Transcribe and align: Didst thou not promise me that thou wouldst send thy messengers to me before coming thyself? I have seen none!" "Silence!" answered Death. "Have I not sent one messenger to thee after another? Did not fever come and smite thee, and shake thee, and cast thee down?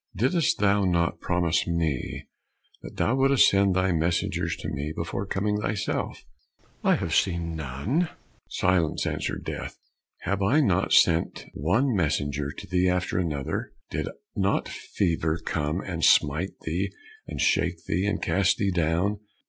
Didst 0.15 0.57
thou 0.57 0.83
not 0.83 1.19
promise 1.21 1.67
me 1.67 2.27
that 2.81 2.97
thou 2.97 3.13
wouldst 3.15 3.47
send 3.51 3.75
thy 3.75 3.91
messengers 3.91 4.55
to 4.57 4.67
me 4.69 4.91
before 4.95 5.27
coming 5.27 5.61
thyself? 5.61 6.25
I 6.83 6.95
have 6.95 7.13
seen 7.13 7.55
none!" 7.55 8.09
"Silence!" 8.49 9.05
answered 9.05 9.43
Death. 9.43 9.77
"Have 10.21 10.41
I 10.41 10.59
not 10.59 10.91
sent 10.91 11.45
one 11.53 11.95
messenger 11.95 12.49
to 12.49 12.65
thee 12.65 12.89
after 12.89 13.19
another? 13.19 13.73
Did 13.91 14.09
not 14.35 14.67
fever 14.67 15.37
come 15.37 15.81
and 15.81 16.03
smite 16.03 16.59
thee, 16.61 16.91
and 17.27 17.39
shake 17.39 17.83
thee, 17.85 18.07
and 18.07 18.19
cast 18.23 18.57
thee 18.57 18.71
down? 18.71 19.19